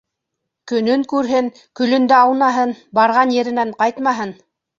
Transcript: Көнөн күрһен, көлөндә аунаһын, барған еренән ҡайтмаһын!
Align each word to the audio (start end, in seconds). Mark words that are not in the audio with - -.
Көнөн 0.69 1.03
күрһен, 1.11 1.49
көлөндә 1.81 2.17
аунаһын, 2.23 2.73
барған 3.01 3.35
еренән 3.37 3.77
ҡайтмаһын! 3.85 4.35